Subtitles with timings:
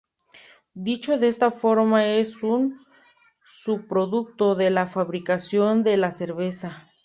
[0.73, 2.75] Dicho de esta forma es un
[3.45, 6.87] subproducto de la fabricación de la cerveza.